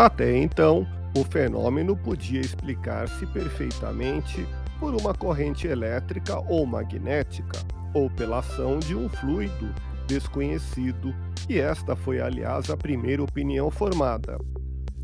[0.00, 4.46] Até então, o fenômeno podia explicar-se perfeitamente
[4.78, 7.58] por uma corrente elétrica ou magnética,
[7.92, 9.74] ou pela ação de um fluido
[10.06, 11.14] desconhecido,
[11.50, 14.38] e esta foi, aliás, a primeira opinião formada.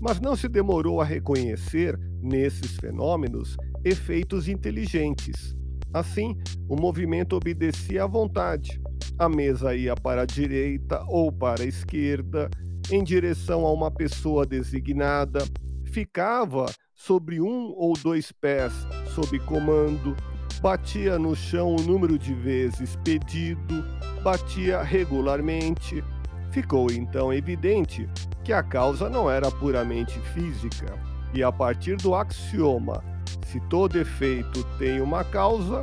[0.00, 5.54] Mas não se demorou a reconhecer nesses fenômenos efeitos inteligentes.
[5.92, 6.34] Assim,
[6.66, 8.80] o movimento obedecia à vontade.
[9.18, 12.48] A mesa ia para a direita ou para a esquerda,
[12.90, 15.44] em direção a uma pessoa designada,
[15.84, 18.72] ficava sobre um ou dois pés
[19.14, 20.16] sob comando,
[20.60, 23.84] batia no chão o número de vezes pedido,
[24.22, 26.02] batia regularmente.
[26.50, 28.08] Ficou então evidente
[28.42, 30.86] que a causa não era puramente física,
[31.34, 33.04] e a partir do axioma:
[33.46, 35.80] se todo efeito tem uma causa,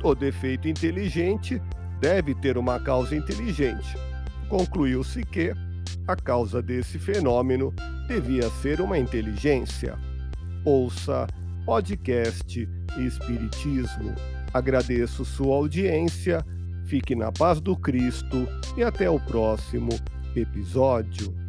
[0.00, 1.60] todo efeito inteligente
[2.00, 3.96] deve ter uma causa inteligente.
[4.48, 5.52] Concluiu-se que
[6.06, 7.72] a causa desse fenômeno
[8.06, 9.98] devia ser uma inteligência.
[10.64, 11.26] Ouça
[11.64, 14.14] podcast Espiritismo.
[14.52, 16.44] Agradeço sua audiência,
[16.86, 19.90] fique na paz do Cristo e até o próximo
[20.36, 21.43] episódio.